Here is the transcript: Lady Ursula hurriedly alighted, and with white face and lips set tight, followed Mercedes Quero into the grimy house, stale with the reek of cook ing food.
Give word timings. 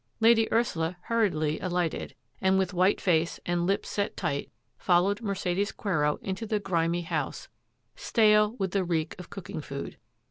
Lady 0.19 0.51
Ursula 0.51 0.97
hurriedly 1.03 1.59
alighted, 1.59 2.15
and 2.41 2.57
with 2.57 2.73
white 2.73 2.99
face 2.99 3.39
and 3.45 3.67
lips 3.67 3.87
set 3.87 4.17
tight, 4.17 4.49
followed 4.79 5.21
Mercedes 5.21 5.71
Quero 5.71 6.15
into 6.23 6.47
the 6.47 6.59
grimy 6.59 7.01
house, 7.01 7.49
stale 7.95 8.53
with 8.57 8.71
the 8.71 8.83
reek 8.83 9.13
of 9.19 9.29
cook 9.29 9.51
ing 9.51 9.61
food. 9.61 9.97